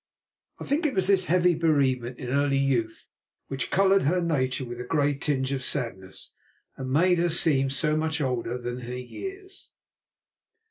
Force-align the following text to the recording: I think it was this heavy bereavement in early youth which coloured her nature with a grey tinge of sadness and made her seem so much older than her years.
I 0.57 0.63
think 0.63 0.87
it 0.87 0.95
was 0.95 1.05
this 1.05 1.25
heavy 1.25 1.53
bereavement 1.53 2.17
in 2.17 2.29
early 2.29 2.57
youth 2.57 3.07
which 3.49 3.69
coloured 3.69 4.01
her 4.01 4.19
nature 4.19 4.65
with 4.65 4.79
a 4.79 4.83
grey 4.83 5.13
tinge 5.13 5.51
of 5.51 5.63
sadness 5.63 6.31
and 6.75 6.89
made 6.91 7.19
her 7.19 7.29
seem 7.29 7.69
so 7.69 7.95
much 7.95 8.19
older 8.19 8.57
than 8.57 8.79
her 8.79 8.97
years. 8.97 9.69